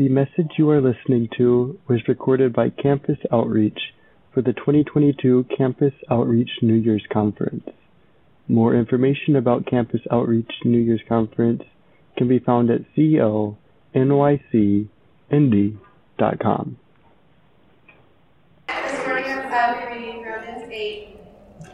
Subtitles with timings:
[0.00, 3.78] The message you are listening to was recorded by Campus Outreach
[4.32, 7.68] for the 2022 Campus Outreach New Year's Conference.
[8.48, 11.64] More information about Campus Outreach New Year's Conference
[12.16, 13.58] can be found at conycindy.com.
[18.68, 21.16] This morning I'll be reading Romans 8,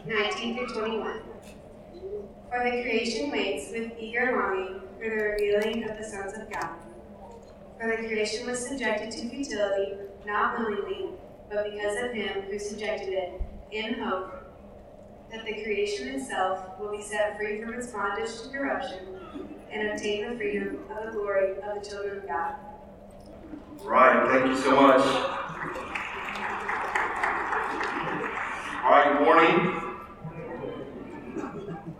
[0.05, 1.21] 19 through 21.
[2.49, 6.71] For the creation waits with eager longing for the revealing of the sons of God.
[7.79, 9.93] For the creation was subjected to futility,
[10.25, 11.09] not willingly,
[11.49, 13.41] but because of him who subjected it,
[13.71, 14.33] in hope
[15.31, 18.99] that the creation itself will be set free from its bondage to corruption
[19.71, 22.55] and obtain the freedom of the glory of the children of God.
[23.83, 25.01] Right, thank you so much.
[28.83, 29.86] All right, good morning.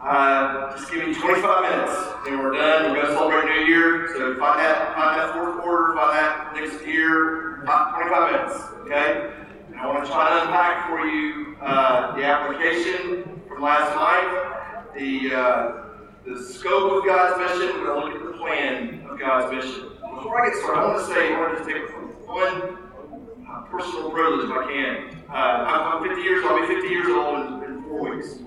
[0.08, 1.92] Uh, just give me 25 minutes,
[2.28, 2.92] and we're done.
[2.92, 4.08] We're going to celebrate New Year.
[4.16, 7.62] So find that, find that fourth quarter, find that next year.
[7.66, 9.34] 25 minutes, okay?
[9.68, 14.94] And I want to try to unpack for you uh, the application from last night,
[14.96, 15.84] the uh,
[16.26, 17.82] the scope of God's mission.
[17.82, 19.90] We're going to look at the plan of God's mission.
[20.16, 21.84] Before I get started, I want to say, I want to take
[22.26, 25.26] one uh, personal privilege if I can.
[25.28, 26.46] Uh, I'm, I'm 50 years.
[26.46, 26.62] old.
[26.62, 28.40] I'll be 50 years old in, in four weeks.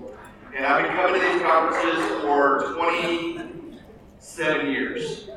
[0.53, 5.29] And I've been coming to these conferences for 27 years.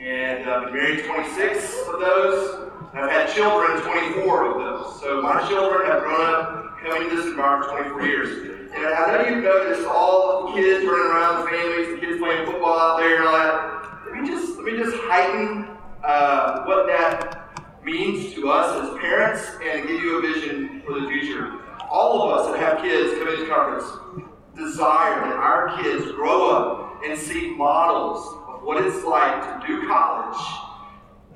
[0.00, 2.70] And I've been married 26 of those.
[2.94, 5.00] I've had children 24 of those.
[5.02, 8.70] So my children have grown up coming to this environment 24 years.
[8.74, 12.46] And I know you've noticed all the kids running around, the families, the kids playing
[12.46, 14.06] football out there and all that.
[14.06, 15.68] Let me just, let me just heighten
[16.02, 21.06] uh, what that means to us as parents and give you a vision for the
[21.08, 21.60] future.
[21.90, 23.84] All of us that have kids come to this conference
[24.56, 29.86] desire that our kids grow up and see models of what it's like to do
[29.86, 30.38] college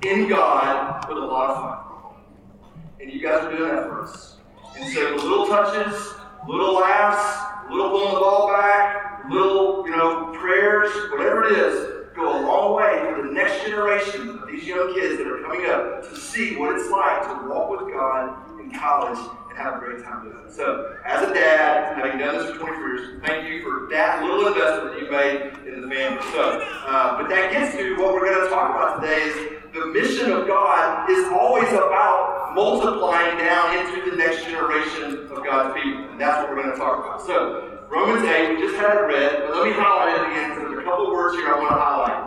[0.03, 2.71] in God with a lot of fun.
[2.99, 4.37] And you guys are doing that for us.
[4.75, 6.15] And so little touches,
[6.47, 12.27] little laughs, little pulling the ball back, little, you know, prayers, whatever it is, go
[12.27, 16.09] a long way for the next generation of these young kids that are coming up
[16.09, 19.19] to see what it's like to walk with God in college
[19.51, 20.51] and have a great time doing it.
[20.51, 24.47] So, as a dad, having done this for 24 years, thank you for that little
[24.47, 26.23] investment that you made in the family.
[26.31, 29.87] So, uh, but that gets to what we're going to talk about today is the
[29.87, 36.09] mission of God is always about multiplying down into the next generation of God's people.
[36.09, 37.25] And that's what we're going to talk about.
[37.25, 40.71] So, Romans 8, we just had it read, but let me highlight it again because
[40.71, 42.23] there's a couple words here I want to highlight.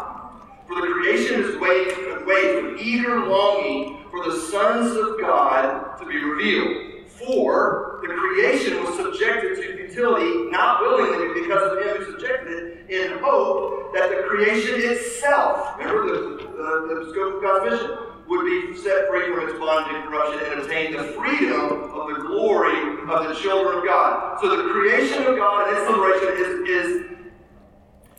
[0.68, 6.06] For the creation is waiting, waiting with eager longing for the sons of God to
[6.06, 6.93] be revealed.
[7.26, 12.90] For the creation was subjected to futility, not willingly because of him who subjected it,
[12.90, 17.96] in hope that the creation itself, remember the, the, scope of God's mission,
[18.28, 22.22] would be set free from its bondage and corruption and obtain the freedom of the
[22.22, 22.76] glory
[23.08, 24.38] of the children of God.
[24.40, 27.14] So the creation of God and its liberation is, is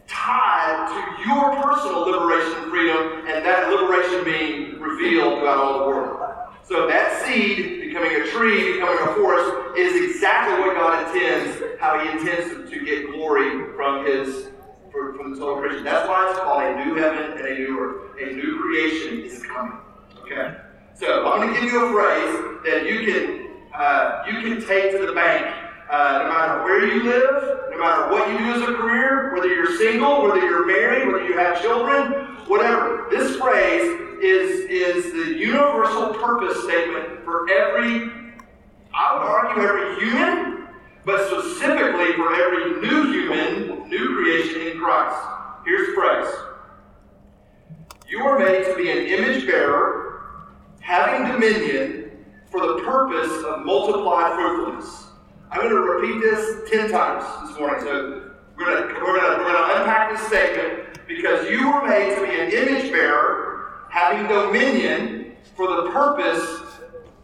[0.07, 5.87] tied to your personal liberation and freedom, and that liberation being revealed throughout all the
[5.87, 6.21] world.
[6.63, 11.97] So that seed becoming a tree, becoming a forest, is exactly what God intends, how
[11.99, 14.49] He intends to, get glory from His
[14.91, 15.83] from the total creation.
[15.83, 18.21] That's why it's called a new heaven and a new earth.
[18.21, 19.77] A new creation is coming.
[20.21, 20.55] Okay.
[20.93, 24.91] So I'm going to give you a phrase that you can uh, you can take
[24.91, 25.64] to the bank.
[25.89, 29.47] Uh, no matter where you live, no matter what you do as a career, whether
[29.47, 33.07] you're single, whether you're married, whether you have children, whatever.
[33.11, 38.11] This phrase is, is the universal purpose statement for every,
[38.93, 40.67] I would argue, every human,
[41.05, 45.23] but specifically for every new human, new creation in Christ.
[45.65, 46.33] Here's the phrase
[48.07, 54.33] You are made to be an image bearer, having dominion for the purpose of multiplied
[54.33, 55.04] fruitfulness.
[55.55, 57.79] I'm going to repeat this 10 times this morning.
[57.79, 61.71] So we're going to, we're going to, we're going to unpack this statement because you
[61.71, 66.61] were made to be an image bearer, having dominion for the purpose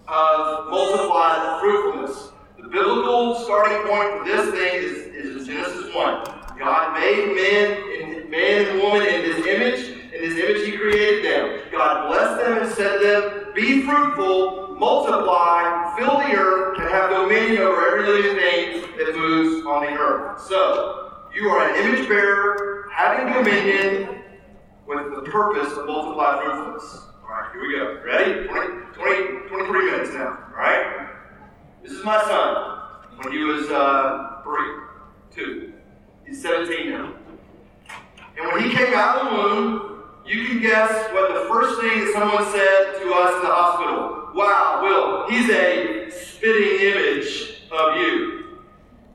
[0.07, 2.29] of multiplied fruitfulness.
[2.55, 6.23] The biblical starting point for this thing is, is Genesis 1.
[6.57, 9.89] God made men and man and woman in his image.
[10.13, 11.59] In his image he created them.
[11.69, 17.11] God blessed them and said to them, Be fruitful, multiply, fill the earth, and have
[17.11, 20.41] dominion over every living thing that moves on the earth.
[20.41, 24.23] So, you are an image bearer, having dominion,
[24.87, 27.05] with the purpose of multiplied fruitfulness.
[27.21, 28.01] All right, here we go.
[28.03, 28.47] Ready?
[28.47, 30.49] 20, 20 23 minutes now.
[30.49, 31.09] All right?
[31.83, 32.81] This is my son
[33.21, 34.81] when he was uh, three,
[35.29, 35.73] two.
[36.25, 37.13] He's 17 now.
[38.35, 39.91] And when he came out of the womb,
[40.25, 44.20] You can guess what the first thing that someone said to us in the hospital.
[44.41, 48.57] Wow, Will, he's a spitting image of you.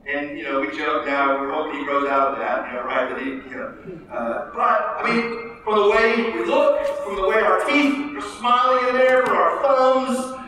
[0.07, 2.85] And, you know, we joke now, we hope he grows out of that, you know,
[2.85, 3.09] right?
[3.09, 3.75] That he, you know.
[4.09, 8.21] Uh, but, I mean, from the way we look, from the way our teeth are
[8.39, 10.39] smiling in there, from our thumbs,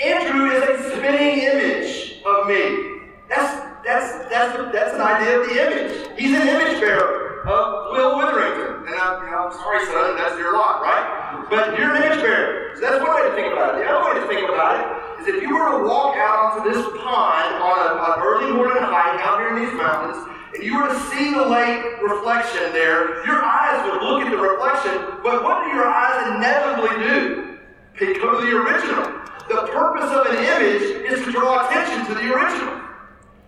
[0.00, 3.00] Andrew is a spitting image of me.
[3.28, 6.16] That's, that's, that's, that's an idea of the image.
[6.16, 8.90] He's an image bearer of Will Witherington.
[8.90, 11.46] And I, you know, I'm sorry, son, that's your lot, right?
[11.48, 12.74] But you're an image bearer.
[12.74, 13.86] So that's one way to think about it.
[13.86, 16.66] The other way to think about it is if you were to walk out onto
[16.66, 20.18] this pond on an early morning hike out here in these mountains,
[20.54, 24.42] and you were to see the lake reflection there, your eyes would look at the
[24.42, 27.58] reflection, but what do your eyes inevitably do?
[27.96, 29.06] Go to the original.
[29.48, 32.85] The purpose of an image is to draw attention to the original.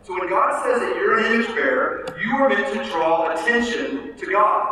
[0.08, 4.16] So when God says that you're an image bearer, you are meant to draw attention
[4.16, 4.64] to God.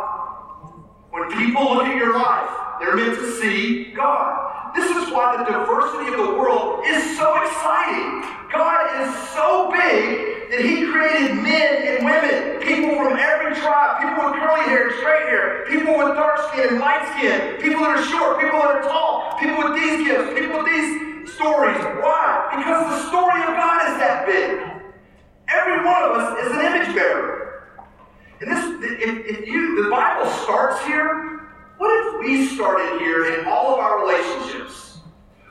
[1.11, 2.49] When people look at your life,
[2.81, 4.73] they're meant to see God.
[4.73, 8.25] This is why the diversity of the world is so exciting.
[8.49, 14.33] God is so big that He created men and women, people from every tribe, people
[14.33, 17.93] with curly hair and straight hair, people with dark skin and light skin, people that
[17.93, 21.77] are short, people that are tall, people with these gifts, people with these stories.
[22.01, 22.57] Why?
[22.57, 24.76] Because the story of God is that big.
[25.49, 27.69] Every one of us is an image bearer.
[28.41, 31.37] And this, if, if you, the Bible starts here
[31.77, 34.97] what if we started here in all of our relationships?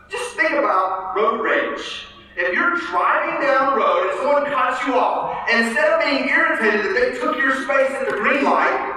[0.09, 2.07] Just think about road rage.
[2.37, 6.29] If you're driving down the road and someone cuts you off, and instead of being
[6.29, 8.93] irritated that they took your space at the green light,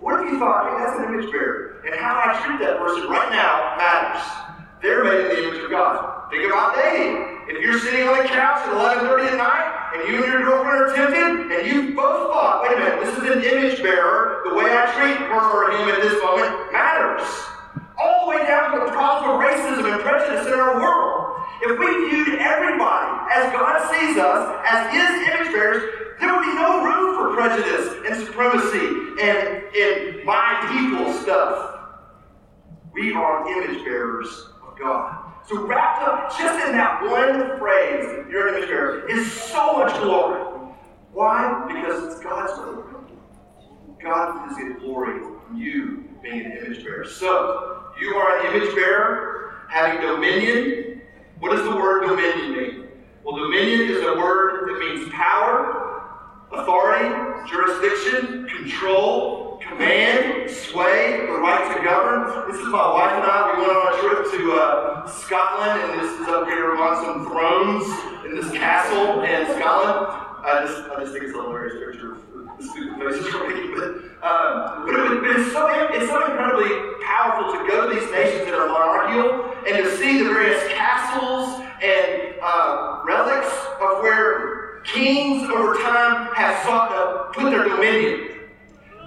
[0.00, 3.08] what if you thought, hey, that's an image bearer, and how I treat that person
[3.08, 4.22] right now matters?
[4.82, 6.15] They're made in the image of God.
[6.30, 7.46] Think about dating.
[7.46, 10.82] If you're sitting on the couch at 11:30 at night and you and your girlfriend
[10.82, 14.54] are tempted, and you both thought, wait a minute, this is an image bearer, the
[14.54, 17.22] way I treat her or him at this moment matters.
[17.96, 21.40] All the way down to the problems of racism and prejudice in our world.
[21.62, 25.82] If we viewed everybody as God sees us, as His image bearers,
[26.18, 31.78] there would be no room for prejudice and supremacy and, and my people stuff.
[32.92, 35.25] We are image bearers of God.
[35.48, 39.94] So wrapped up just in that one phrase, you're an image bearer, is so much
[40.00, 40.42] glory.
[41.12, 41.64] Why?
[41.68, 42.82] Because it's God's glory.
[44.02, 45.20] God is in glory
[45.54, 47.04] you being an image bearer.
[47.04, 51.00] So, you are an image bearer, having dominion.
[51.38, 52.88] What does the word dominion mean?
[53.22, 56.02] Well, dominion is a word that means power,
[56.52, 59.35] authority, jurisdiction, control,
[59.76, 62.50] command, sway, the right to govern.
[62.50, 63.52] This is my wife and I.
[63.52, 67.28] We went on a trip to uh, Scotland, and this is up here on some
[67.28, 67.84] thrones
[68.24, 70.16] in this castle in Scotland.
[70.48, 72.24] I just, I just think it's a hilarious picture of
[72.64, 73.68] stupid faces for me.
[73.76, 73.88] But,
[74.24, 76.72] um, but, it, it's, so, it's so incredibly
[77.04, 81.60] powerful to go to these nations that are monarchical and to see the various castles
[81.84, 88.25] and uh, relics of where kings over time have sought to put their dominion.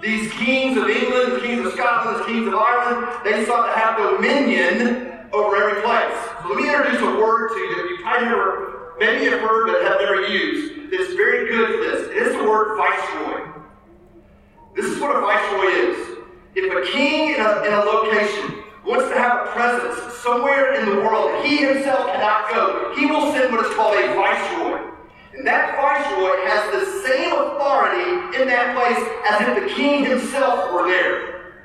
[0.02, 3.80] These kings of England, the kings of Scotland, the kings of Ireland, they sought to
[3.80, 6.16] have dominion over every place.
[6.42, 9.68] So let me introduce a word to you that you probably never, maybe have heard
[9.68, 10.92] but have never used.
[10.92, 12.10] That's very good for this.
[12.10, 13.52] It is the word viceroy.
[14.76, 16.18] This is what a viceroy is.
[16.56, 20.90] If a king in a, in a location wants to have a presence somewhere in
[20.90, 24.99] the world he himself cannot go, he will send what is called a viceroy.
[25.40, 30.74] And that viceroy has the same authority in that place as if the king himself
[30.74, 31.56] were there.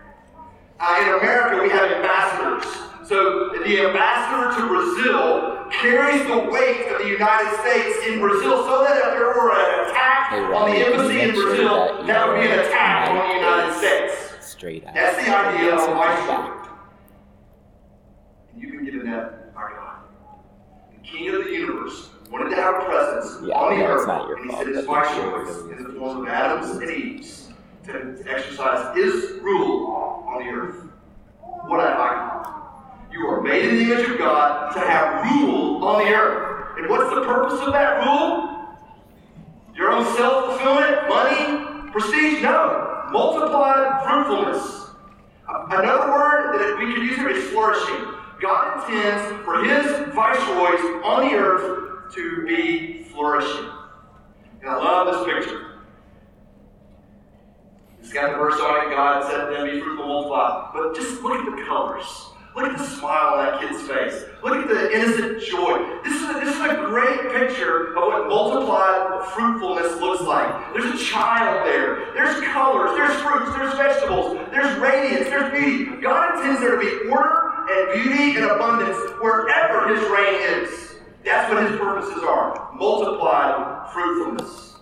[0.78, 2.70] Uh, in America, we have ambassadors.
[3.08, 8.84] So the ambassador to Brazil carries the weight of the United States in Brazil so
[8.86, 12.40] that if there were an attack Hey, on the embassy in Brazil, that that would
[12.40, 14.46] be an attack on the United States.
[14.46, 14.94] Straight out.
[14.94, 16.62] That's the idea of a viceroy.
[18.52, 19.98] And you can give it that, God.
[20.94, 24.06] The King of the universe wanted to have a presence Yeah, on the it's earth.
[24.08, 26.90] not your and he fault, his but make sure in the form of Adams and
[26.90, 27.48] Eves
[27.84, 30.82] to, to exercise his rule on the earth.
[31.68, 32.50] What an icon.
[33.12, 36.76] You are made in the image of God to have rule on the earth.
[36.76, 38.66] And what's the purpose of that rule?
[39.76, 42.42] Your own self fulfillment, money, prestige?
[42.42, 43.10] No.
[43.12, 44.88] Multiplied fruitfulness.
[45.46, 48.12] Another word that we could use here is flourishing.
[48.40, 53.70] God intends for his viceroys on the earth to be flourishing.
[54.60, 55.72] And I love this picture.
[58.00, 60.70] It's got the verse on it God said to them, Be fruitful, multiply.
[60.74, 62.26] But just look at the colors.
[62.54, 64.24] Look at the smile on that kid's face.
[64.44, 66.00] Look at the innocent joy.
[66.04, 70.72] This is a, this is a great picture of what multiplied fruitfulness looks like.
[70.72, 72.14] There's a child there.
[72.14, 72.90] There's colors.
[72.96, 73.56] There's fruits.
[73.56, 74.38] There's vegetables.
[74.52, 75.28] There's radiance.
[75.28, 76.00] There's beauty.
[76.00, 80.83] God intends there to be order and beauty and abundance wherever His reign is.
[81.24, 82.70] That's what His purposes are.
[82.74, 84.76] Multiplied fruitfulness.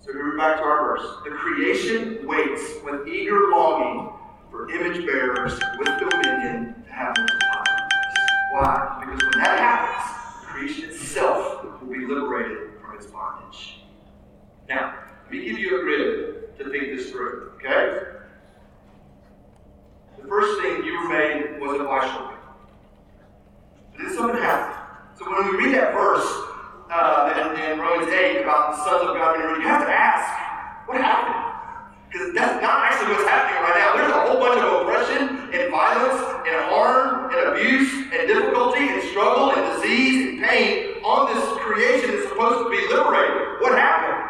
[0.00, 1.06] So we're back to our verse.
[1.24, 4.12] The creation waits with eager longing
[4.50, 7.88] for image bearers with dominion to have multiplied.
[8.52, 8.98] Why?
[9.00, 13.78] Because when that happens, creation itself will be liberated from its bondage.
[14.68, 18.18] Now, let me give you a grid to think this through, okay?
[20.20, 22.31] The first thing you were made was a viceroy.
[23.92, 24.82] But then something happened.
[25.18, 26.26] So when we read that verse
[26.90, 31.00] uh, in, in Romans 8 about the sons of God, you have to ask, what
[31.00, 31.52] happened?
[32.10, 33.96] Because that's not actually what's happening right now.
[33.96, 39.02] There's a whole bunch of oppression and violence and harm and abuse and difficulty and
[39.08, 43.60] struggle and disease and pain on this creation that's supposed to be liberated.
[43.64, 44.28] What happened?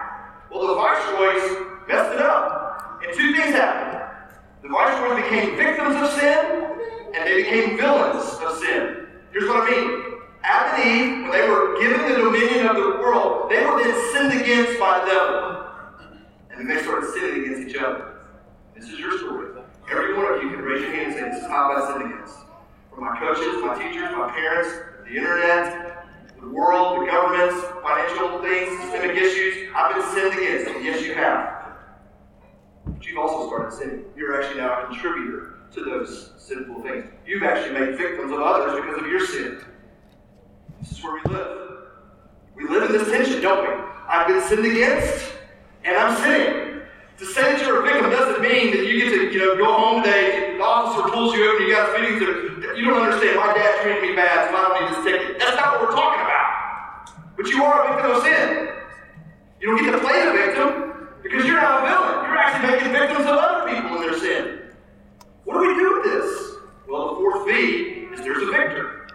[0.51, 3.03] Well, the viceroys messed it up.
[3.03, 3.99] And two things happened.
[4.63, 6.63] The viceroys became victims of sin
[7.15, 9.07] and they became villains of sin.
[9.33, 10.19] Here's what I mean.
[10.45, 13.95] Adam and Eve, when they were given the dominion of the world, they were then
[14.13, 15.67] sinned against by the devil.
[16.51, 18.19] And then they started sinning against each other.
[18.75, 19.63] This is your story.
[19.91, 22.13] Every one of you can raise your hand and say, This is how I sinned
[22.13, 22.37] against.
[22.93, 24.69] From my coaches, my teachers, my parents,
[25.09, 26.05] the internet,
[26.39, 30.71] the world, the governments, financial things, systemic issues, I've been sinned against.
[30.73, 31.79] And yes, you have.
[32.85, 34.05] But you've also started sinning.
[34.15, 37.07] You're actually now a contributor to those sinful things.
[37.27, 39.65] You've actually made victims of others because of your sin.
[40.81, 41.59] This is where we live.
[42.55, 43.75] We live in this tension, don't we?
[44.09, 45.33] I've been sinned against,
[45.85, 46.83] and I'm sinning.
[47.19, 49.73] To say that you're a victim doesn't mean that you get to, you know, go
[49.73, 53.37] home today, the officer pulls you over, and you got feelings that you don't understand.
[53.37, 55.39] My dad treated me bad, so I don't need this ticket.
[55.39, 56.43] That's not what we're talking about.
[57.37, 58.69] But you are a victim of sin.
[59.61, 62.27] You don't get to play the victim because you're not a villain.
[62.27, 64.63] You're actually making victims of other people in their sin.
[65.45, 66.55] What do we do with this?
[66.89, 69.09] Well, the fourth V is there's a victor.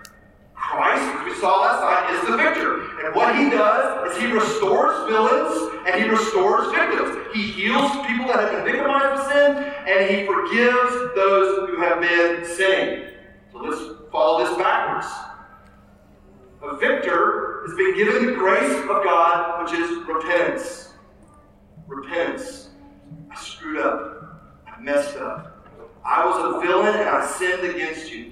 [0.55, 3.05] Christ, as we saw last night, is the victor.
[3.05, 7.15] And what he does is he restores villains and he restores victims.
[7.33, 12.01] He heals people that have been victimized of sin and he forgives those who have
[12.01, 13.09] been sinning.
[13.51, 15.07] So let's follow this backwards.
[16.61, 20.93] A victor has been given the grace of God, which is repentance.
[21.87, 22.69] Repentance.
[23.31, 24.63] I screwed up.
[24.67, 25.65] I messed up.
[26.05, 28.31] I was a villain and I sinned against you.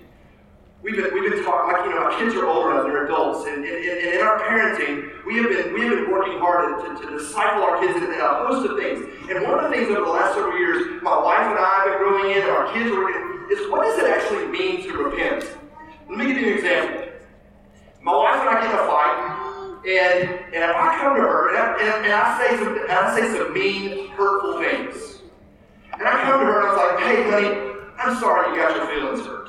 [0.85, 3.49] We've been, we've been talking, like, you know, our kids are older now, they're adults,
[3.49, 7.01] and, and, and in our parenting, we have been, we have been working hard to,
[7.01, 9.01] to disciple our kids in a host of things.
[9.25, 11.97] And one of the things over the last several years, my wife and I have
[11.97, 14.93] been growing in, and our kids are in, is what does it actually mean to
[14.93, 15.57] repent?
[16.07, 17.17] Let me give you an example.
[18.03, 19.17] My wife and I get in a fight,
[19.89, 22.91] and, and if I come to her and I, and, and I say some and
[22.93, 25.25] I say some mean, hurtful things,
[25.97, 28.85] and I come to her and I'm like, hey, honey, I'm sorry you got your
[28.85, 29.44] feelings hurt.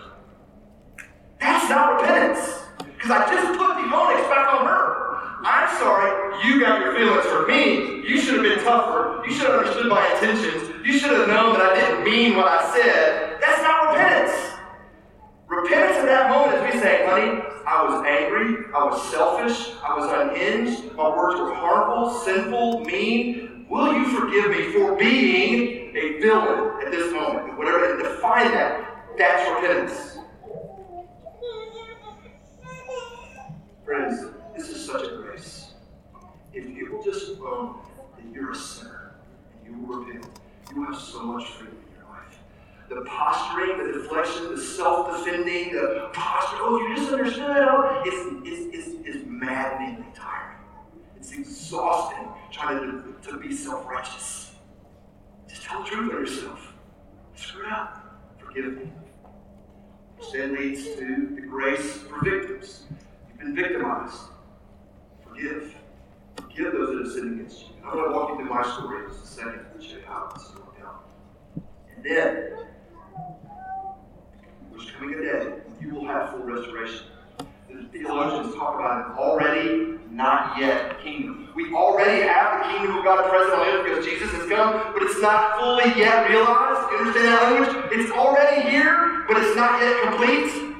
[1.66, 2.62] That's not repentance.
[2.78, 5.42] Because I just put the onus back on her.
[5.42, 8.06] I'm sorry, you got your feelings for me.
[8.06, 9.26] You should have been tougher.
[9.26, 10.86] You should have understood my intentions.
[10.86, 13.38] You should have known that I didn't mean what I said.
[13.40, 14.54] That's not repentance.
[15.48, 19.98] Repentance in that moment is me saying, honey, I was angry, I was selfish, I
[19.98, 23.66] was unhinged, my words were harmful, sinful, mean.
[23.68, 27.58] Will you forgive me for being a villain at this moment?
[27.58, 29.16] Whatever, and define that.
[29.18, 30.16] That's repentance.
[33.86, 34.26] Friends,
[34.56, 35.68] this is such a grace.
[36.52, 37.76] If you will just own
[38.16, 39.14] that you're a sinner
[39.64, 40.26] and you repent,
[40.74, 42.36] you have so much freedom in your life.
[42.88, 48.48] The posturing, the deflection, the self defending, the posture, oh, you just understood, oh, it's,
[48.48, 50.58] it's, it's, it's maddeningly tiring.
[51.16, 54.50] It's exhausting trying to, to be self righteous.
[55.48, 56.72] Just tell the truth on yourself.
[57.36, 58.20] Screw it up.
[58.38, 58.90] Forgive me.
[60.32, 62.86] Sin leads to the grace for victims.
[63.38, 64.20] Been victimized.
[65.28, 65.74] Forgive.
[66.36, 67.66] Forgive those that have sinned against you.
[67.76, 69.96] And I'm going to walk you through my story in just a second to show
[69.96, 71.00] you how this is going down.
[71.94, 72.66] And then,
[74.70, 77.06] there's coming a day when you will have full restoration.
[77.68, 81.50] The theologians talk about an already, not yet kingdom.
[81.54, 85.02] We already have the kingdom of God present on earth because Jesus has come, but
[85.02, 86.90] it's not fully yet realized.
[86.90, 87.92] You understand that language?
[87.92, 90.74] It's already here, but it's not yet complete.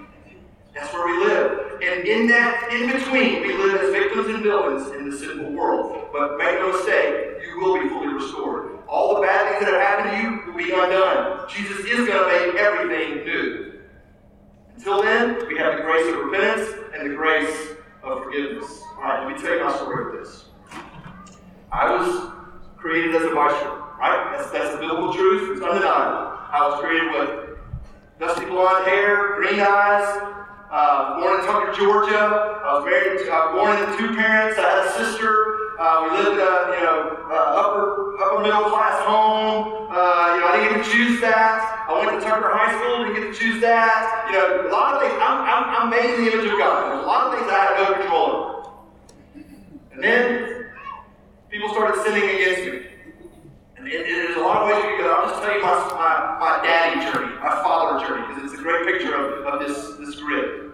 [0.75, 1.66] That's where we live.
[1.83, 6.09] And in that, in between, we live as victims and villains in the sinful world.
[6.13, 8.79] But make no mistake, you will be fully restored.
[8.89, 11.49] All the bad things that have happened to you will be undone.
[11.49, 13.81] Jesus is going to make everything new.
[14.77, 18.81] Until then, we have the grace of repentance and the grace of forgiveness.
[18.97, 20.45] All right, let me tell you my story with this.
[21.73, 22.33] I was
[22.77, 24.37] created as a viceroy, right?
[24.37, 25.57] That's, that's the biblical truth.
[25.57, 26.39] It's undeniable.
[26.53, 27.59] I was created with
[28.21, 32.61] dusty blonde hair, green eyes, uh, born in Tucker, Georgia.
[32.65, 34.59] I was married uh, born to two parents.
[34.59, 35.31] I had a sister.
[35.79, 36.99] Uh, we lived in a you know
[37.31, 39.87] uh, upper upper middle class home.
[39.91, 41.87] Uh, you know, I didn't get to choose that.
[41.89, 43.05] I went to Tucker High School.
[43.07, 44.27] Didn't get to choose that.
[44.31, 45.15] You know, a lot of things.
[45.23, 46.91] I'm, I'm, I'm made in the image of God.
[46.91, 48.57] There's a lot of things I had no control over.
[49.93, 50.67] And then
[51.51, 52.96] people started sinning against me.
[53.79, 55.13] And there's a lot of ways you can go.
[55.13, 58.63] I'll just tell you my, my, my daddy journey, my father journey, because it's a
[58.63, 60.73] great picture of, of this, this grid.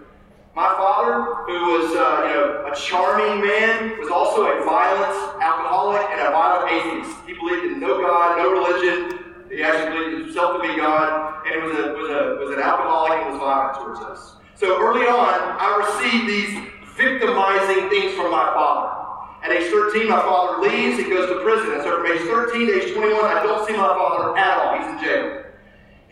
[0.55, 6.05] My father, who was uh, you know a charming man, was also a violent alcoholic
[6.11, 7.17] and a violent atheist.
[7.25, 9.33] He believed in no God, no religion.
[9.49, 13.25] He actually believed himself to be God, and was a, was a was an alcoholic
[13.25, 14.35] and was violent towards us.
[14.53, 16.53] So early on, I received these
[16.95, 19.02] victimizing things from my father.
[19.43, 20.97] At age 13, my father leaves.
[20.97, 21.73] He goes to prison.
[21.73, 24.77] And so from age 13 to age 21, I don't see my father at all.
[24.77, 25.43] He's in jail.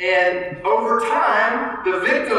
[0.01, 2.37] And over time, the victim,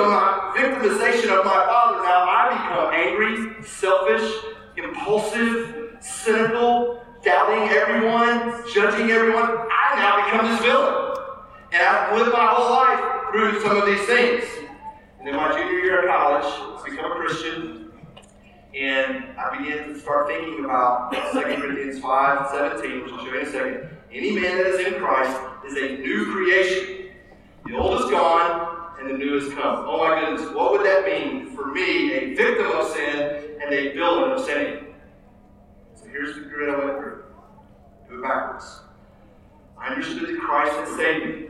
[0.52, 4.28] victimization of my father, now I become angry, selfish,
[4.76, 9.48] impulsive, cynical, doubting everyone, judging everyone.
[9.48, 11.16] I now become this villain.
[11.72, 14.44] And I've lived my whole life through some of these things.
[15.18, 17.81] And then my junior year of college, I become a Christian,
[18.74, 23.40] and I began to start thinking about 2 Corinthians 5 17, which I'll show you
[23.40, 23.88] in a second.
[24.10, 27.10] Any man that is in Christ is a new creation.
[27.66, 29.84] The old is gone and the new has come.
[29.86, 33.92] Oh my goodness, what would that mean for me, a victim of sin and a
[33.92, 34.94] villain of sinning?
[35.94, 37.24] So here's the grid I went through.
[38.08, 38.80] Do it backwards.
[39.78, 41.46] I understood that Christ had saved me.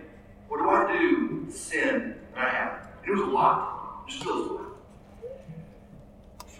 [0.48, 2.88] What do I do sin that I have?
[3.06, 4.04] It was a lot.
[4.08, 4.61] It still a lot.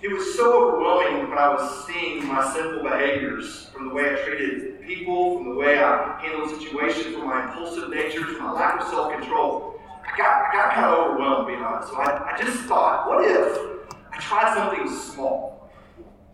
[0.02, 4.16] It was so overwhelming when I was seeing my sinful behaviors from the way I
[4.26, 8.80] treated people, from the way I handled situations, from my impulsive nature, from my lack
[8.80, 9.80] of self control.
[10.04, 11.92] I got, got kind of overwhelmed, to be honest.
[11.92, 15.70] So I, I just thought, what if I tried something small?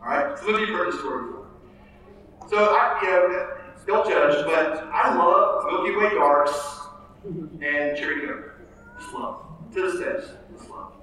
[0.01, 0.33] All right?
[0.33, 1.47] Of you have heard this story before.
[2.49, 3.51] So, I, you know,
[3.87, 6.81] don't judge, but I love Milky Way Darks
[7.27, 8.53] and Cherry Coke.
[8.99, 9.45] Just love.
[9.75, 10.98] To this day, just love.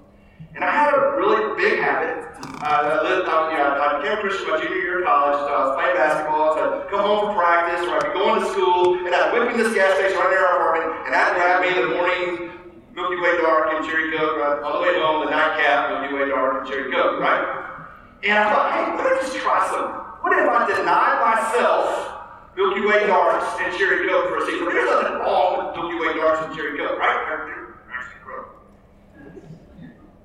[0.55, 2.31] And I had a really big habit.
[2.63, 5.35] Uh, I lived, uh, you know, a Christian my junior year of college.
[5.43, 6.55] So I was playing basketball.
[6.55, 9.51] So I'd come home from practice, or I'd be going to school, and I'd whip
[9.51, 12.55] in this gas station right near our apartment, and I'd grab me in the morning
[12.95, 14.39] Milky Way Dark and Cherry Coke.
[14.39, 14.63] Right?
[14.63, 17.43] On the way home, the nightcap Milky Way Dark and Cherry Coke, right?
[18.23, 19.91] And I thought, hey, what if I just try something?
[20.23, 21.83] What if I deny myself
[22.55, 24.71] Milky Way Darks and Cherry Coke for a season?
[24.71, 27.54] There's nothing wrong with Milky Way Darks and Cherry Coke, right?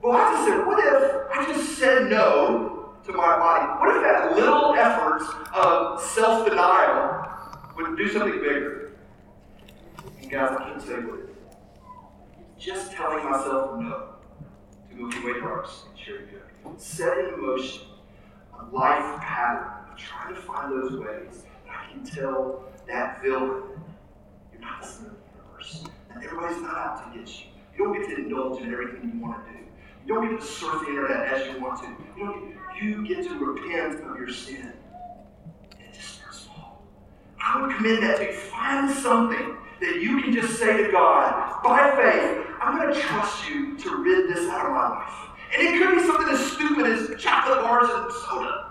[0.02, 3.66] Well, I just said, what if I just said no to my body?
[3.80, 5.22] What if that little effort
[5.54, 7.26] of self denial
[7.76, 8.92] would do something bigger?
[10.22, 11.20] And guys, I can't say what
[12.58, 14.14] Just telling myself no
[14.88, 16.24] to Milky Way Darks and Cherry
[16.62, 16.74] Coke.
[16.78, 17.82] Set in motion
[18.58, 23.62] a life pattern of trying to find those ways that I can tell that villain,
[24.52, 25.84] you're not the center of the universe.
[26.10, 27.44] And everybody's not out to get you.
[27.76, 29.58] You don't get to indulge in everything you want to do.
[30.10, 31.96] You don't get to surf the internet as you want to.
[32.16, 34.72] You, you get to repent of your sin.
[35.78, 36.82] And just small.
[37.40, 38.32] I would commend that to you.
[38.32, 43.48] Find something that you can just say to God, by faith, I'm going to trust
[43.48, 45.14] you to rid this out of my life.
[45.56, 48.66] And it could be something as stupid as chocolate bars and soda.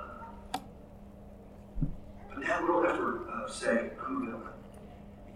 [2.27, 4.49] But that little effort of uh, saying, I'm going to,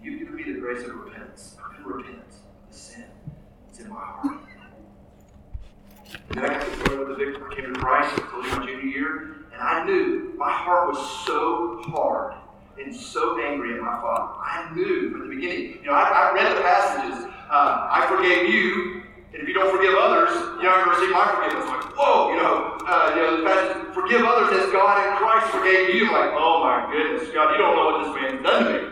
[0.04, 1.56] You've given me the grace of repentance.
[1.64, 3.06] I'm going to repent of the sin
[3.68, 4.44] that's in my heart.
[6.30, 9.86] And I got to the victim came to Christ until my junior year, and I
[9.86, 12.36] knew my heart was so hard
[12.82, 14.34] and so angry at my father.
[14.42, 15.80] I knew from the beginning.
[15.82, 17.26] You know, I, I read the passages.
[17.50, 21.14] Uh, I forgave you, and if you don't forgive others, you're not going to receive
[21.14, 21.70] my forgiveness.
[21.70, 25.48] Like, whoa, you know, uh, you know, the passage, forgive others as God in Christ
[25.54, 26.12] forgave you.
[26.12, 28.90] Like, oh my goodness, God, you don't know what this man's done to me.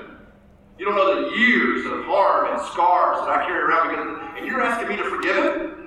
[0.77, 4.45] You don't know the years of harm and scars that I carry around because, and
[4.45, 5.80] you're asking me to forgive him?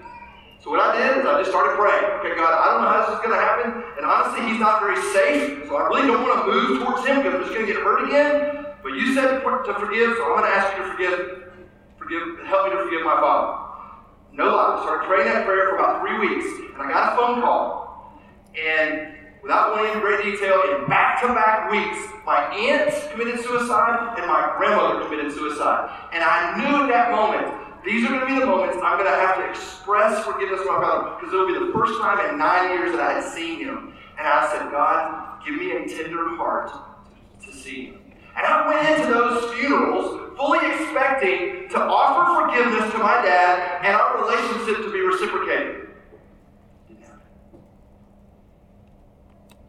[0.64, 2.08] So what I did is I just started praying.
[2.24, 4.80] Okay, God, I don't know how this is going to happen, and honestly, he's not
[4.80, 7.68] very safe, so I really don't want to move towards him because I'm just going
[7.68, 8.72] to get hurt again.
[8.80, 11.20] But you said to forgive, so I'm going to ask you to forgive,
[12.00, 13.60] forgive, help me to forgive my father.
[14.32, 14.80] No lie.
[14.80, 18.16] I started praying that prayer for about three weeks, and I got a phone call,
[18.56, 24.16] and without going into great detail, in back to back weeks, my aunt committed suicide
[24.16, 25.92] and my grandmother committed suicide.
[26.16, 27.52] And I knew at that moment,
[27.84, 30.66] these are going to be the moments I'm going to have to express forgiveness to
[30.66, 33.60] my father because it'll be the first time in nine years that I had seen
[33.60, 33.92] him.
[34.18, 36.72] And I said, God, give me a tender heart
[37.44, 38.00] to see him.
[38.36, 43.94] And I went into those funerals fully expecting to offer forgiveness to my dad and
[43.94, 45.88] our relationship to be reciprocated.
[46.88, 47.20] Didn't happen.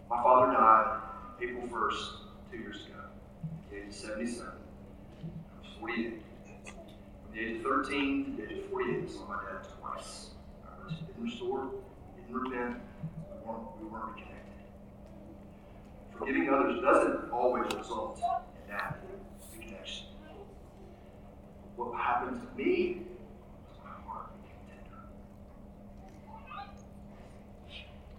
[0.10, 1.02] My father died
[1.42, 2.08] April 1st,
[2.50, 2.96] two years ago,
[3.74, 4.48] age of 77.
[4.48, 6.22] I was 48.
[7.36, 10.28] The 13 to the age 48, saw my dad twice.
[10.88, 11.70] Didn't restore,
[12.16, 12.78] didn't repent,
[13.30, 14.64] we weren't, we weren't reconnected.
[16.18, 19.04] Forgiving others doesn't always result in that
[19.54, 20.04] reconnection.
[21.76, 23.02] What happened to me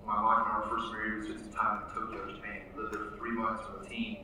[0.06, 2.60] my wife and I first married, we spent some time in Tokyo, Japan.
[2.76, 4.18] We lived there for three months with a team.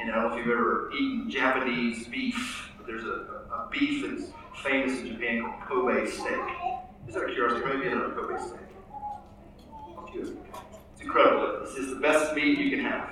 [0.00, 3.08] And I don't know if you've ever eaten Japanese beef, there's a,
[3.52, 4.30] a, beef that's
[4.62, 6.40] famous in Japan called Kobe steak.
[7.08, 7.64] Is that a curiosity?
[7.66, 8.60] Maybe another Kobe steak.
[10.12, 11.64] It's incredible.
[11.64, 13.10] This is the best meat you can have.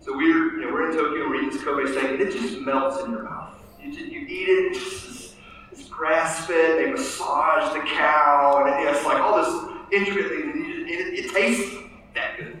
[0.00, 2.58] So we're, you know, we're in Tokyo, we're eating this Kobe steak, and it just
[2.60, 3.54] melts in your mouth.
[3.80, 5.34] You, just, you eat it, it's just
[5.70, 10.88] it's grass fed, they massage the cow, and it, it's like all this intricately, and
[10.88, 11.76] it, it, tastes
[12.14, 12.58] that good.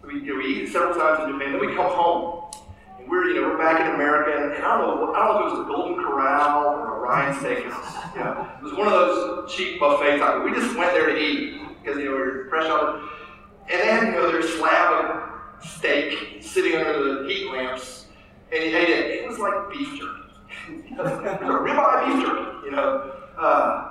[0.00, 2.47] So we, you know, we eat it several times in Japan, then we come home.
[3.08, 5.40] And we're, you know, we're back in America, and, and I don't know, I don't
[5.40, 8.14] know if it was the Golden Corral or a Ryan Steakhouse.
[8.14, 10.44] You know, it was one of those cheap buffet type.
[10.44, 13.00] We just went there to eat because you know we were fresh out
[13.70, 18.06] and they had you know their slab of steak sitting under the heat lamps,
[18.52, 19.22] and he ate it.
[19.22, 20.20] It was like beef jerky.
[20.92, 23.14] it was a ribeye beef jerky, you know.
[23.38, 23.90] Uh,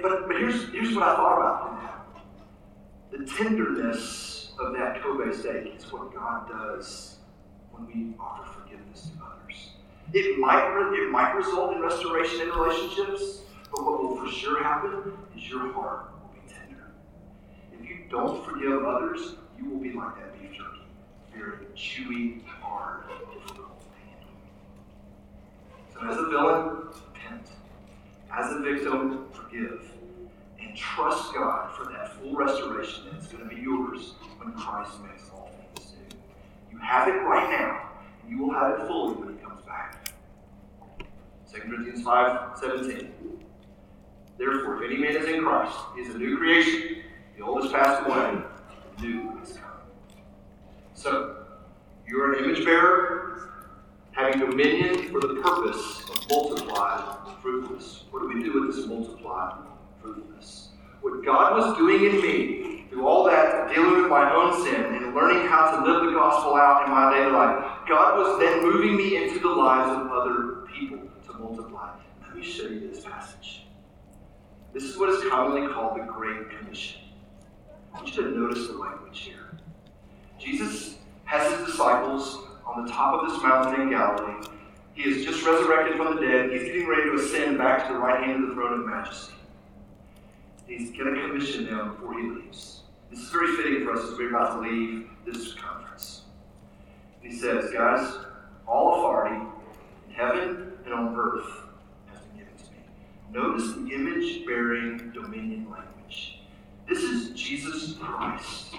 [0.00, 2.06] but, but here's, here's what I thought about.
[3.10, 7.11] The tenderness of that Kobe steak is what God does
[7.72, 9.70] when we offer forgiveness to others.
[10.12, 15.12] It might, it might result in restoration in relationships, but what will for sure happen
[15.36, 16.92] is your heart will be tender.
[17.72, 20.82] If you don't forgive others, you will be like that beef jerky,
[21.34, 24.34] very chewy, hard, difficult to handle.
[25.94, 27.48] So as a villain, repent.
[28.30, 29.92] As a victim, forgive.
[30.60, 35.28] And trust God for that full restoration that's going to be yours when Christ makes
[35.34, 36.16] all things new.
[36.70, 37.90] You have it right now,
[38.22, 40.12] and you will have it fully when He comes back.
[41.52, 43.12] 2 Corinthians 5 17.
[44.38, 47.02] Therefore, if any man is in Christ, he is a new creation.
[47.36, 48.42] The old has passed away,
[48.96, 49.70] the new has come.
[50.94, 51.46] So,
[52.06, 53.66] you're an image bearer,
[54.12, 58.04] having dominion for the purpose of multiplied fruitfulness.
[58.10, 59.54] What do we do with this multiplied
[60.00, 60.71] fruitfulness?
[61.02, 65.14] What God was doing in me through all that dealing with my own sin and
[65.14, 68.96] learning how to live the gospel out in my daily life, God was then moving
[68.96, 71.92] me into the lives of other people to multiply.
[72.22, 73.66] Let me show you this passage.
[74.72, 77.00] This is what is commonly called the Great Commission.
[77.92, 79.58] I want you to notice the language here.
[80.38, 84.46] Jesus has his disciples on the top of this mountain in Galilee.
[84.94, 86.52] He is just resurrected from the dead.
[86.52, 89.34] He's getting ready to ascend back to the right hand of the throne of majesty.
[90.78, 92.80] He's going to commission them before he leaves.
[93.10, 96.22] This is very fitting for us as we're about to leave this conference.
[97.20, 98.16] He says, guys,
[98.66, 99.36] all authority
[100.08, 101.44] in heaven and on earth
[102.10, 102.78] has been given to me.
[103.32, 106.38] Notice the image bearing dominion language.
[106.88, 108.72] This is Jesus Christ.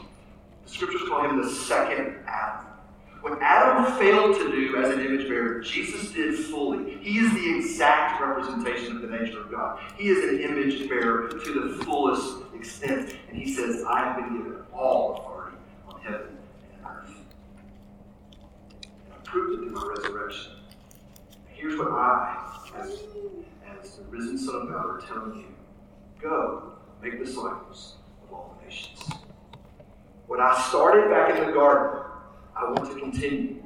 [0.65, 2.72] The scriptures call him the second Adam.
[3.23, 6.97] What Adam failed to do as an image bearer, Jesus did fully.
[6.97, 9.79] He is the exact representation of the nature of God.
[9.97, 13.15] He is an image bearer to the fullest extent.
[13.29, 15.55] And he says, I have been given all authority
[15.87, 16.37] on heaven
[16.75, 17.15] and earth.
[19.05, 20.51] And I proved it through my resurrection.
[21.47, 22.45] Here's what I,
[22.77, 23.03] as,
[23.79, 25.45] as the risen Son of God, are telling you
[26.21, 28.99] go, make disciples of all the nations.
[30.27, 32.09] When I started back in the garden,
[32.55, 33.57] I want to continue.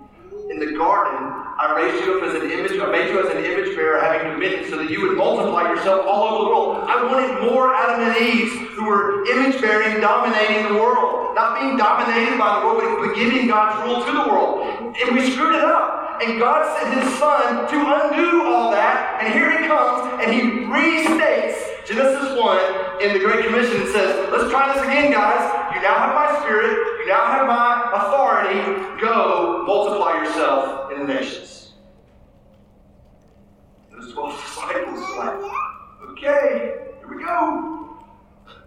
[0.49, 1.19] In the garden,
[1.59, 4.31] I raised you up as an image, I made you as an image bearer, having
[4.31, 6.87] dominion, so that you would multiply yourself all over the world.
[6.87, 11.35] I wanted more Adam and Eve who were image bearing, dominating the world.
[11.35, 14.95] Not being dominated by the world, but giving God's rule to the world.
[14.95, 16.23] And we screwed it up.
[16.23, 19.21] And God sent his son to undo all that.
[19.21, 24.29] And here he comes, and he restates Genesis 1 in the Great Commission and says,
[24.31, 25.66] Let's try this again, guys.
[25.77, 28.99] You now have my spirit, you now have my authority.
[28.99, 31.73] Go multiply yourself in the nations.
[33.91, 35.37] Those 12 disciples like,
[36.09, 37.95] Okay, here we go.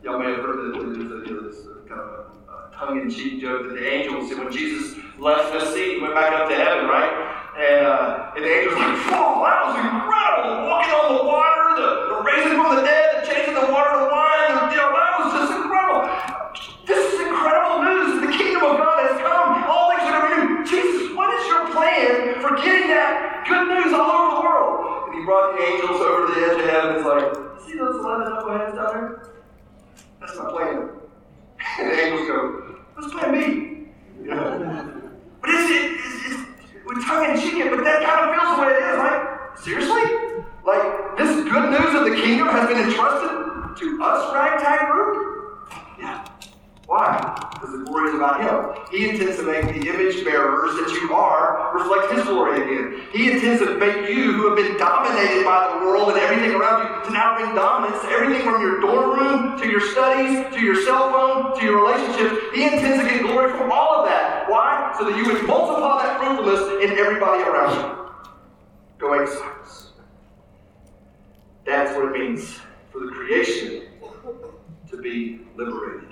[0.05, 3.75] Y'all may have heard that there's a, kind of a tongue in cheek joke that
[3.75, 7.11] the angels, said when Jesus left the sea, he went back up to heaven, right?
[7.59, 10.70] And, uh, and the angels like, whoa, that was incredible!
[10.70, 14.07] Walking on the water, the, the raising from the dead, the changing the water to
[14.14, 16.31] wine, the, that was just incredible.
[16.87, 18.20] This is incredible news.
[18.20, 19.64] The kingdom of God has come.
[19.64, 20.64] All things are new.
[20.64, 25.09] Jesus, what is your plan for getting that good news all over the world?
[25.09, 27.25] And he brought the angels over to the edge of heaven he's like,
[27.64, 29.33] see those 11 knuckleheads down there?
[30.20, 30.88] That's my plan.
[31.79, 32.37] And the angels go,
[32.94, 33.88] what's plan B?
[34.23, 35.11] You know?
[35.40, 35.92] But is it,
[36.33, 36.46] is,
[36.87, 38.99] with tongue in cheek, but that kind of feels the way it is.
[38.99, 40.05] Like, seriously?
[40.64, 45.68] Like, this good news of the kingdom has been entrusted to us, ragtag group?
[45.99, 46.25] Yeah.
[46.90, 47.14] Why?
[47.55, 48.83] Because the glory is about Him.
[48.90, 53.07] He intends to make the image bearers that you are reflect His glory again.
[53.12, 56.83] He intends to make you, who have been dominated by the world and everything around
[56.83, 60.83] you, to now bring dominance everything from your dorm room, to your studies, to your
[60.83, 62.42] cell phone, to your relationships.
[62.53, 64.50] He intends to get glory from all of that.
[64.50, 64.92] Why?
[64.98, 68.11] So that you would multiply that fruitfulness in everybody around you.
[68.98, 69.92] Go make disciples.
[71.64, 72.59] That's what it means
[72.90, 73.87] for the creation
[74.90, 76.10] to be liberated.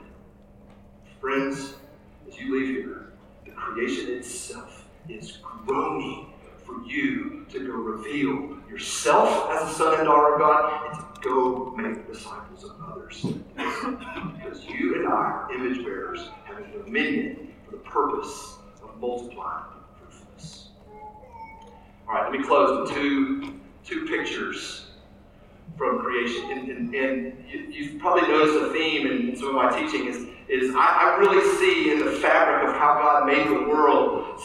[1.20, 1.74] Friends,
[2.28, 3.12] as you leave here,
[3.44, 6.26] the creation itself is groaning
[6.64, 11.20] for you to go reveal yourself as a son and daughter of God and to
[11.28, 13.22] go make disciples of others.
[13.56, 14.34] Hmm.
[14.36, 19.64] because you and I are image bearers have having dominion for the purpose of multiplying
[19.98, 20.68] fruitfulness.
[22.06, 24.87] All right, let me close with two, two pictures
[25.76, 26.50] from creation.
[26.50, 30.26] And, and, and you, have probably noticed a theme in some of my teaching is,
[30.48, 34.40] is I, I really see in the fabric of how God made the world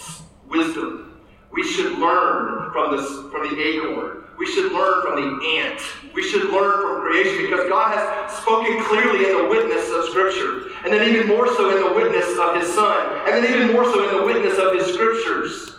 [0.48, 1.22] wisdom.
[1.52, 4.24] We should learn from, this, from the acorn.
[4.38, 5.82] We should learn from the ant.
[6.14, 10.72] We should learn from creation because God has spoken clearly in the witness of Scripture.
[10.84, 13.22] And then even more so in the witness of His Son.
[13.28, 15.76] And then even more so in the witness of His Scriptures.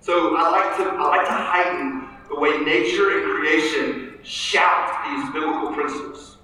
[0.00, 5.32] So I like to, I like to heighten the way nature and creation shout these
[5.32, 6.38] biblical principles.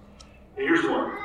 [0.57, 1.17] And here's one.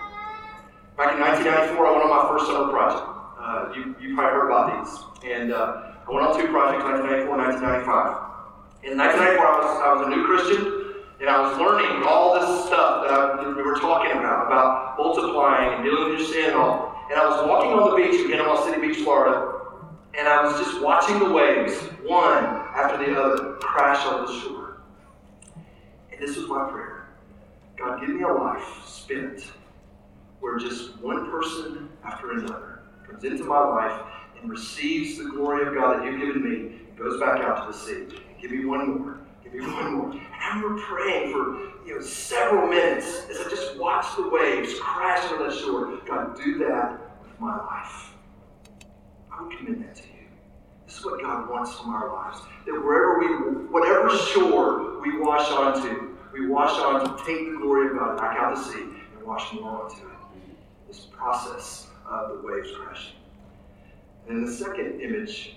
[0.98, 3.04] Back in 1994, I went on my first summer project.
[3.36, 4.92] Uh, you, you probably heard about these.
[5.28, 7.42] And uh, I went on two projects, 1994 and
[7.84, 8.88] 1995.
[8.88, 10.62] In 1994, I was, I was a new Christian,
[11.20, 14.96] and I was learning all this stuff that, I, that we were talking about, about
[14.96, 16.96] multiplying and dealing with your sin and all.
[17.12, 19.56] And I was walking on the beach in Panama City Beach, Florida,
[20.18, 21.76] and I was just watching the waves,
[22.08, 24.65] one after the other, crash on the shore.
[26.18, 27.08] And this was my prayer
[27.78, 29.52] God, give me a life spent
[30.40, 34.02] where just one person after another comes into my life
[34.40, 37.78] and receives the glory of God that you've given me goes back out to the
[37.78, 38.18] sea.
[38.42, 39.18] Give me one more.
[39.44, 40.12] Give me one more.
[40.12, 44.80] And I remember praying for you know several minutes as I just watched the waves
[44.80, 46.00] crash on the shore.
[46.08, 48.14] God, do that with my life.
[49.32, 50.15] I would commit that to you.
[50.86, 52.40] This is what God wants from our lives.
[52.66, 57.88] That wherever we, whatever shore we wash onto, we wash on to take the glory
[57.88, 60.14] of God back out to sea and wash more onto it.
[60.88, 63.16] This process of the waves crashing.
[64.28, 65.56] And the second image,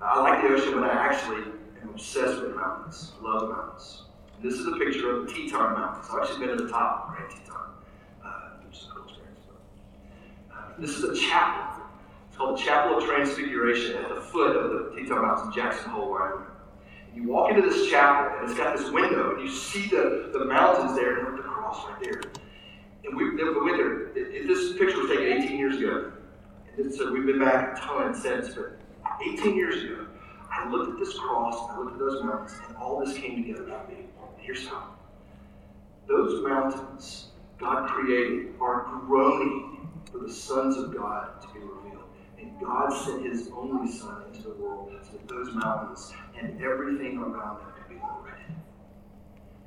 [0.00, 1.42] I like the ocean, but I actually
[1.82, 3.12] am obsessed with mountains.
[3.20, 4.02] I love mountains.
[4.36, 6.06] And this is a picture of the Teton Mountains.
[6.10, 7.70] I've actually been to the top of Grand Teton,
[8.24, 8.28] uh,
[8.64, 9.40] which is a cool experience.
[10.52, 11.77] Uh, this is a chapel
[12.38, 16.10] called the Chapel of Transfiguration at the foot of the Teton Mountains in Jackson Hole,
[16.12, 16.46] Wyoming.
[17.08, 20.30] And you walk into this chapel, and it's got this window, and you see the,
[20.32, 22.22] the mountains there, and the cross right there.
[23.04, 26.12] And we, the winter, it, this picture was taken 18 years ago.
[26.76, 28.78] And so uh, we've been back a ton since, but
[29.20, 30.06] 18 years ago,
[30.48, 33.64] I looked at this cross, I looked at those mountains, and all this came together
[33.64, 34.04] for me.
[34.38, 34.94] Here's how.
[36.06, 37.26] Those mountains
[37.58, 41.60] God created are groaning for the sons of God to be
[42.60, 47.58] God sent his only son into the world so that those mountains and everything around
[47.58, 48.54] them could be liberated.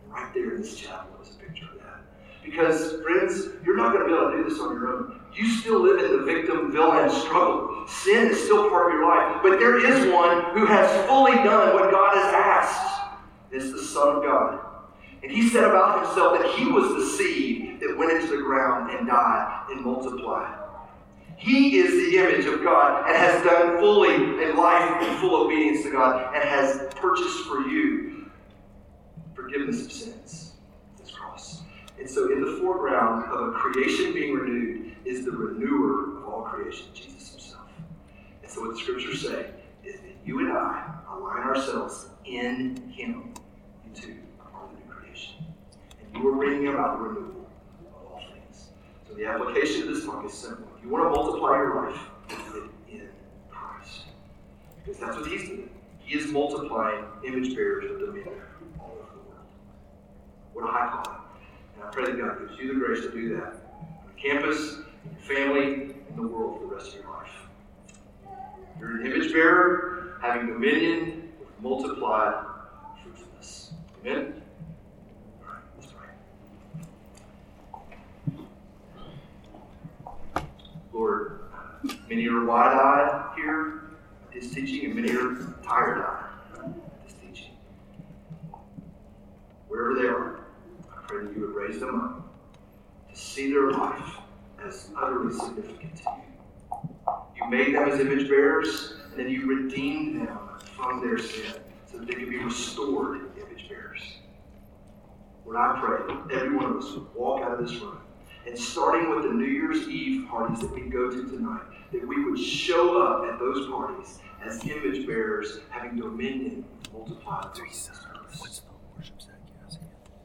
[0.04, 2.02] And right there in this chapel is a picture of that.
[2.44, 5.22] Because, friends, you're not going to be able to do this on your own.
[5.34, 7.86] You still live in the victim villain struggle.
[7.88, 9.41] Sin is still part of your life.
[9.44, 13.02] But there is one who has fully done what God has asked.
[13.52, 14.60] It's the Son of God.
[15.24, 18.91] And he said about himself that he was the seed that went into the ground
[18.91, 20.61] and died and multiplied.
[21.41, 25.82] He is the image of God and has done fully a life in full obedience
[25.82, 28.30] to God and has purchased for you
[29.34, 30.51] forgiveness of sins.
[30.99, 31.63] This cross.
[31.99, 36.43] And so, in the foreground of a creation being renewed is the renewer of all
[36.43, 37.69] creation, Jesus Himself.
[38.43, 39.49] And so, what the scriptures say
[39.84, 43.34] is that you and I align ourselves in Him.
[43.88, 45.43] Are the new creation.
[45.99, 47.49] And you are bringing about the renewal
[47.95, 48.69] of all things.
[49.08, 50.71] So, the application of this talk is simple.
[50.84, 52.36] You want to multiply your life, do
[52.89, 53.10] it in
[53.50, 54.06] Christ.
[54.84, 55.70] Because that's what He's doing.
[56.00, 58.41] He is multiplying image bearers of dominion
[58.80, 59.46] all over the world.
[60.54, 61.22] What a high calling.
[61.76, 63.56] And I pray that God gives you the grace to do that
[64.04, 67.30] on campus, your family, in the world for the rest of your life.
[68.80, 72.46] You're an image bearer, having dominion with multiplied
[73.04, 73.72] fruitfulness.
[74.02, 74.41] Amen?
[75.41, 76.10] All right, let's pray.
[80.91, 81.39] Lord,
[82.12, 83.84] many are wide eyed here
[84.34, 86.74] this teaching, and many are tired eyed
[87.06, 87.54] this teaching.
[89.69, 90.41] Wherever they are,
[90.91, 92.28] I pray that you would raise them up
[93.10, 94.17] to see their life
[94.62, 97.13] as utterly significant to you.
[97.38, 100.38] You made them as image bearers, and then you redeemed them
[100.76, 101.54] from their sin
[101.89, 104.17] so that they could be restored image bearers.
[105.45, 108.00] Lord, I pray that every one of us would walk out of this room,
[108.45, 112.23] and starting with the New Year's Eve parties that we go to tonight, that we
[112.23, 117.54] would show up at those parties as image bearers, having dominion multiplied.
[117.56, 119.15] The worship?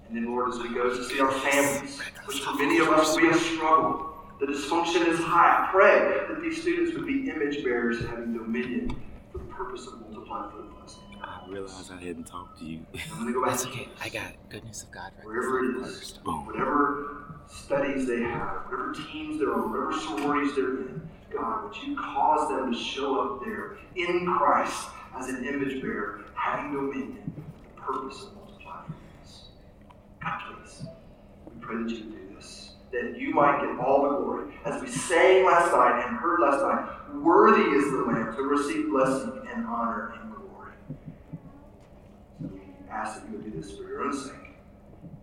[0.09, 3.17] And then, Lord, as we go to see our families, which for many of us
[3.17, 5.67] we have a struggle, the dysfunction is high.
[5.67, 8.95] I pray that these students would be image bearers having dominion
[9.33, 10.99] for the purpose of multiplying fruitfulness.
[11.23, 12.87] I realized I hadn't talked to you.
[13.13, 13.89] I'm going to go back That's to okay.
[14.01, 16.13] I got goodness of God right wherever it is.
[16.25, 16.47] Boom.
[16.47, 21.97] whatever studies they have, whatever teams they're on, whatever sororities they're in, God, would you
[21.97, 27.33] cause them to show up there in Christ as an image bearer, having dominion
[27.75, 29.49] the purpose of multiplying fruitfulness.
[30.23, 30.87] God, please,
[31.47, 34.55] we pray that you do this, that you might get all the glory.
[34.65, 38.89] As we sang last night and heard last night, worthy is the Lamb to receive
[38.91, 40.73] blessing and honor and glory.
[42.41, 42.61] So we
[42.91, 44.33] ask that you would do this for your own sake.